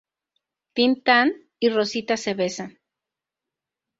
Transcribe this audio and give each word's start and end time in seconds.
Tin 0.73 0.93
Tan 1.03 1.29
y 1.59 1.69
Rosita 1.69 2.17
se 2.17 2.33
besan. 2.33 2.79